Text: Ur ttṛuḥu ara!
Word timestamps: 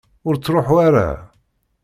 Ur 0.27 0.35
ttṛuḥu 0.35 0.75
ara! 0.87 1.09